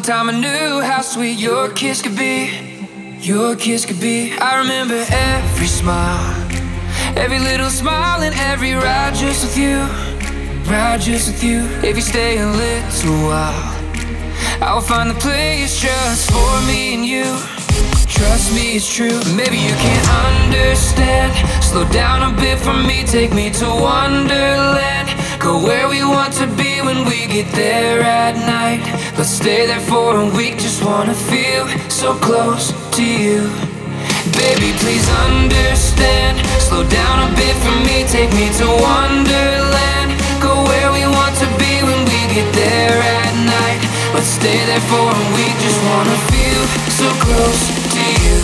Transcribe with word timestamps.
A 0.00 0.02
time 0.02 0.30
I 0.30 0.40
knew 0.40 0.80
how 0.80 1.02
sweet 1.02 1.38
your 1.38 1.68
kiss 1.72 2.00
could 2.00 2.16
be. 2.16 2.48
Your 3.20 3.54
kiss 3.54 3.84
could 3.84 4.00
be. 4.00 4.32
I 4.32 4.58
remember 4.60 5.04
every 5.10 5.66
smile, 5.66 6.34
every 7.16 7.38
little 7.38 7.68
smile, 7.68 8.22
and 8.22 8.34
every 8.36 8.72
ride 8.72 9.14
just 9.14 9.44
with 9.44 9.58
you. 9.58 9.76
Ride 10.72 11.02
just 11.02 11.28
with 11.28 11.44
you. 11.44 11.66
If 11.86 11.96
you 11.96 12.02
stay 12.02 12.38
a 12.38 12.46
little 12.46 13.18
while, 13.28 13.76
I 14.62 14.72
will 14.72 14.80
find 14.80 15.10
the 15.10 15.20
place 15.20 15.78
just 15.78 16.30
for 16.30 16.52
me 16.66 16.94
and 16.94 17.04
you. 17.04 17.28
Trust 18.08 18.54
me, 18.54 18.76
it's 18.76 18.88
true. 18.88 19.20
Maybe 19.36 19.58
you 19.58 19.74
can't 19.84 20.08
understand. 20.24 21.30
Slow 21.62 21.84
down 21.92 22.32
a 22.32 22.40
bit 22.40 22.58
for 22.58 22.72
me, 22.72 23.04
take 23.04 23.34
me 23.34 23.50
to 23.50 23.66
Wonderland. 23.66 25.08
Go 25.38 25.62
where 25.62 25.88
we 25.88 26.02
want 26.04 26.32
to 26.34 26.46
be 26.46 26.80
when 26.80 27.04
we 27.04 27.26
get 27.26 27.52
there 27.52 28.00
at 28.00 28.36
night. 28.36 28.84
Let's 29.20 29.32
stay 29.32 29.66
there 29.66 29.80
for 29.80 30.16
a 30.16 30.24
week, 30.34 30.56
just 30.56 30.82
wanna 30.82 31.12
feel 31.12 31.68
so 31.90 32.14
close 32.14 32.72
to 32.96 33.04
you. 33.04 33.50
Baby, 34.32 34.72
please 34.80 35.06
understand. 35.28 36.40
Slow 36.58 36.88
down 36.88 37.28
a 37.28 37.36
bit 37.36 37.54
for 37.56 37.76
me, 37.84 38.08
take 38.08 38.32
me 38.32 38.48
to 38.56 38.66
Wonderland. 38.80 40.16
Go 40.40 40.64
where 40.64 40.90
we 40.90 41.04
want 41.04 41.36
to 41.36 41.46
be 41.60 41.84
when 41.84 42.00
we 42.08 42.20
get 42.32 42.48
there 42.54 42.96
at 42.96 43.34
night. 43.44 43.82
Let's 44.14 44.32
stay 44.40 44.56
there 44.64 44.84
for 44.88 45.12
a 45.12 45.24
week, 45.36 45.54
just 45.68 45.80
wanna 45.84 46.16
feel 46.32 46.62
so 46.88 47.08
close 47.20 47.62
to 47.92 48.02
you, 48.24 48.36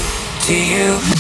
to 0.44 0.54
you. 0.74 1.15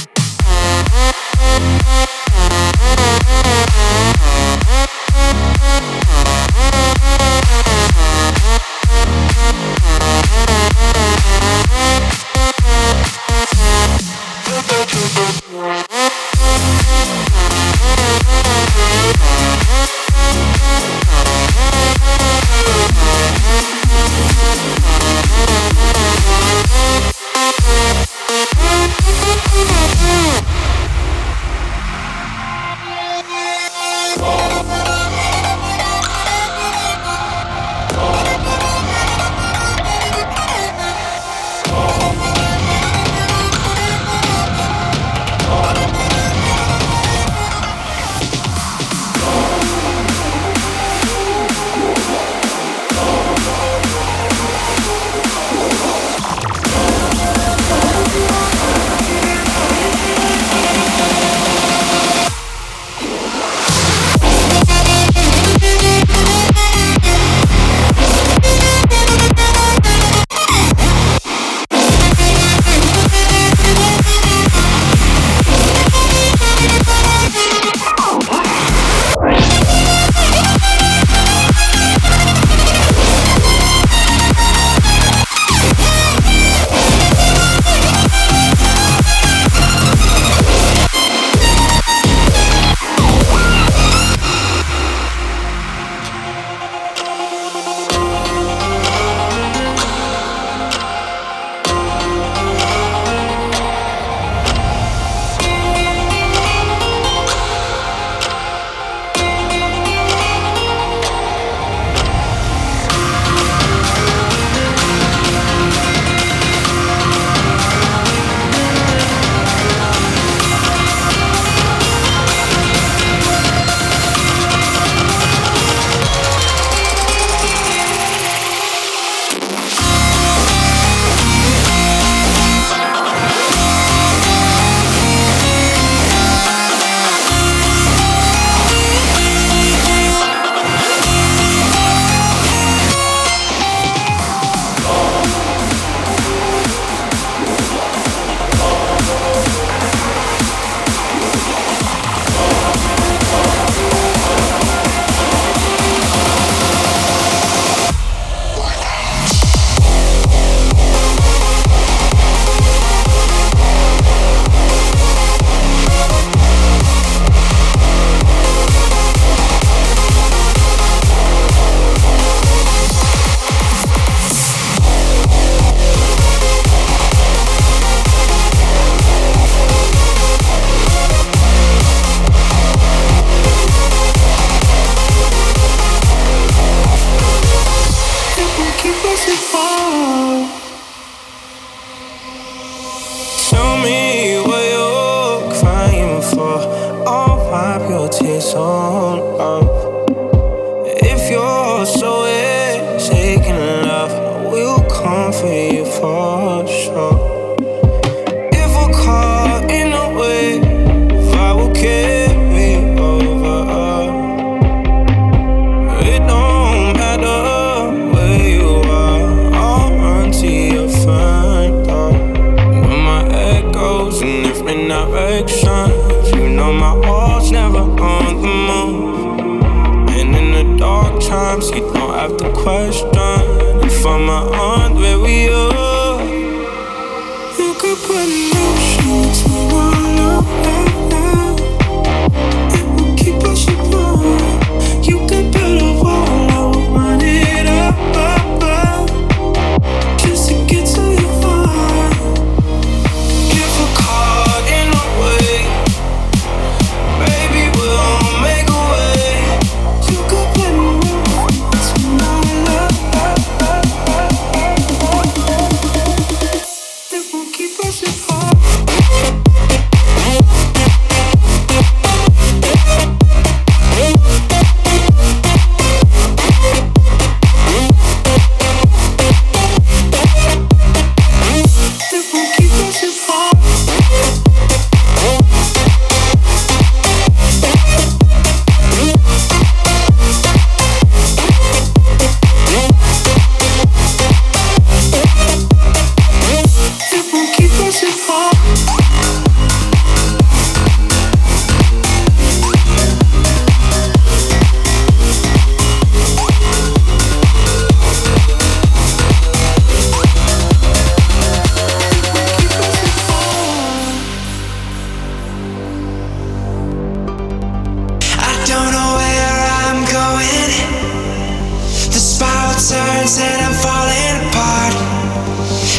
and 323.34 323.60
I'm 323.60 323.74
falling 323.74 324.34
apart. 324.46 324.94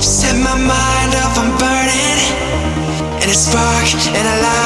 Set 0.02 0.36
my 0.38 0.56
mind 0.56 1.12
off. 1.16 1.36
I'm 1.38 1.52
burning. 1.60 2.20
And 3.22 3.30
a 3.30 3.34
spark 3.34 3.88
and 4.16 4.28
a 4.28 4.42
light. 4.44 4.57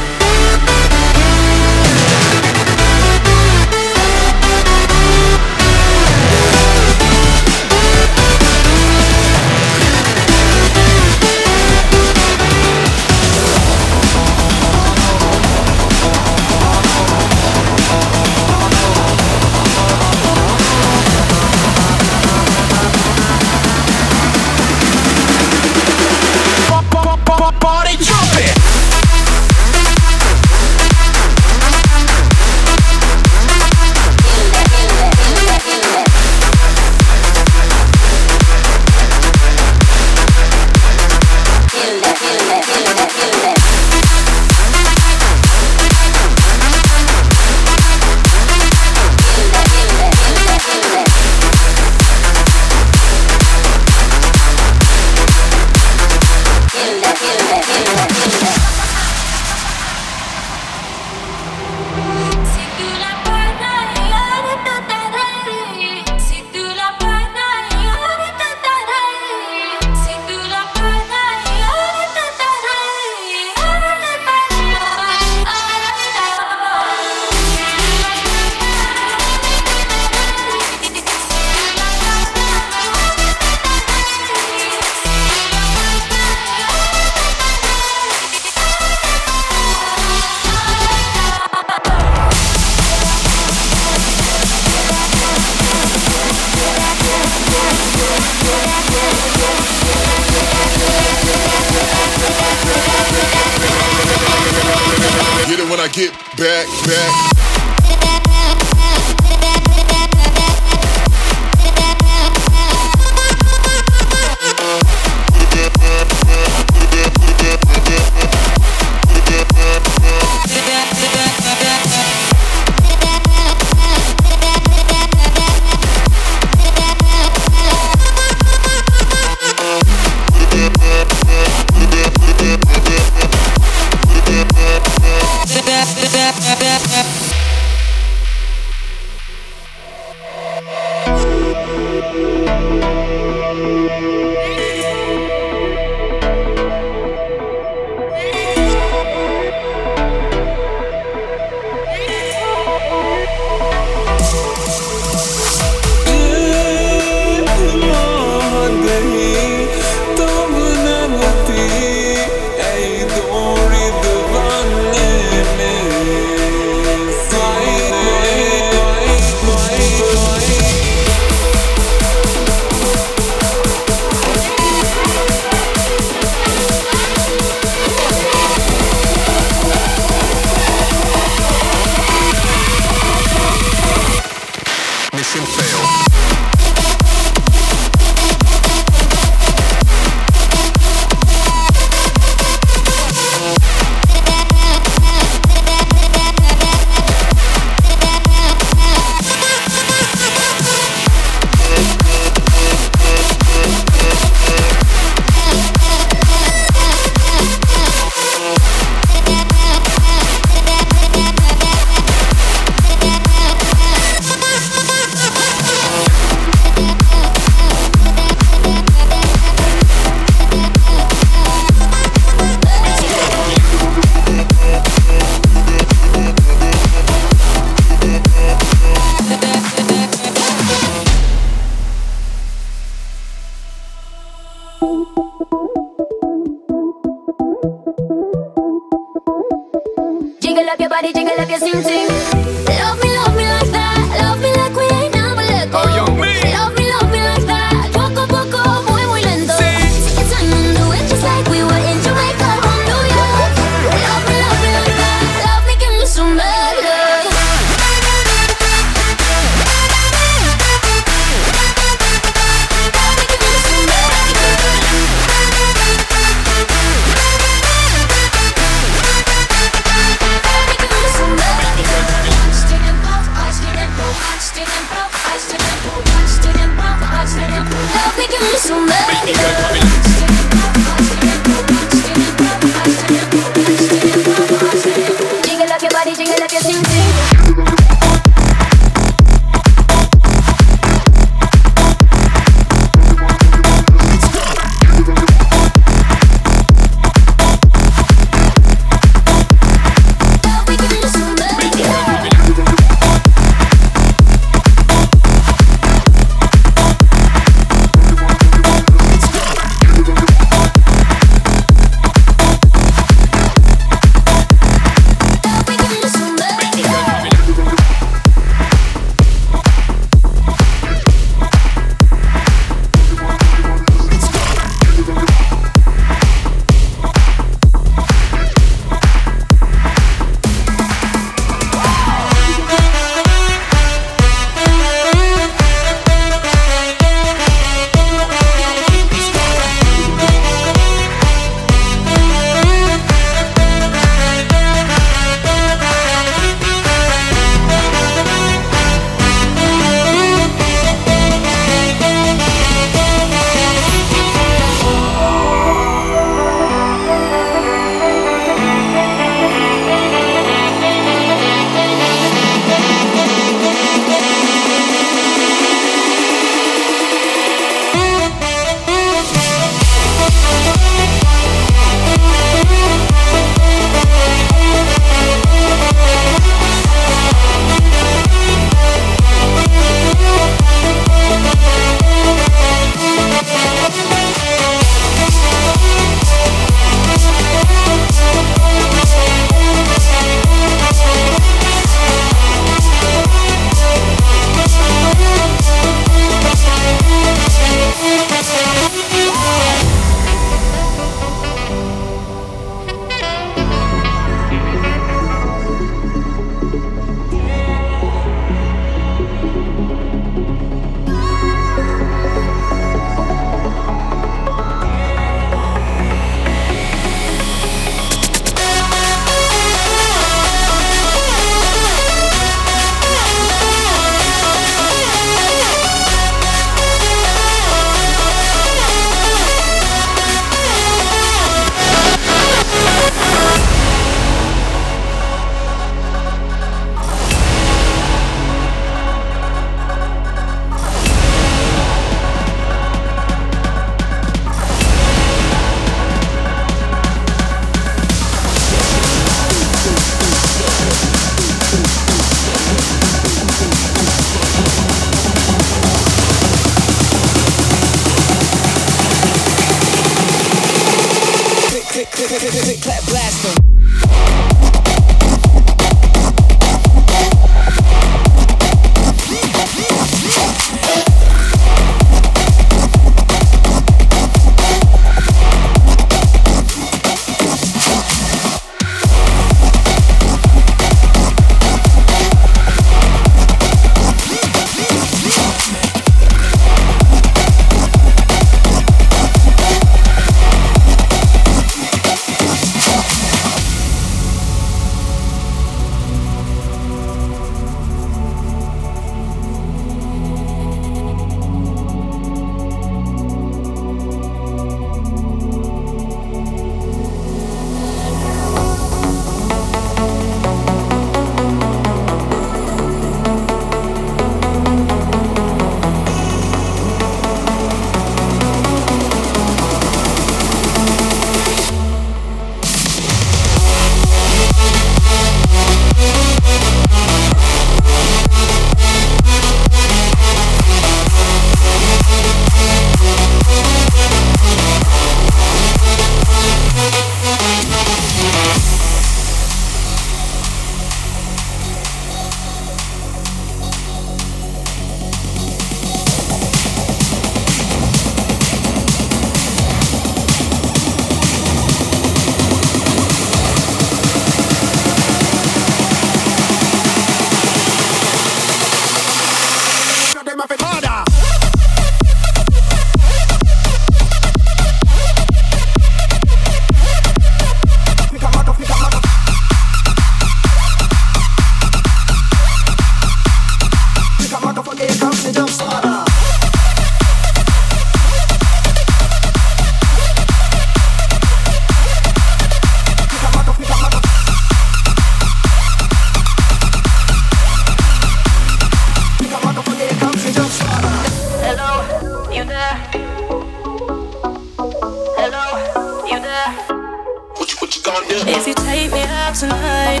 If 598.26 598.46
you 598.46 598.54
take 598.54 598.90
me 598.90 599.02
out 599.02 599.34
tonight, 599.34 600.00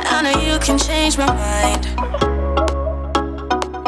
I 0.00 0.22
know 0.22 0.40
you 0.40 0.58
can 0.58 0.76
change 0.76 1.16
my 1.16 1.26
mind. 1.26 1.84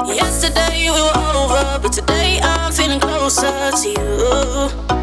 Yesterday 0.07 0.91
we 0.91 1.01
were 1.01 1.19
over, 1.35 1.81
but 1.83 1.93
today 1.93 2.39
I'm 2.43 2.73
feeling 2.73 3.01
closer 3.01 3.73
to 3.73 3.89
you. 3.89 4.98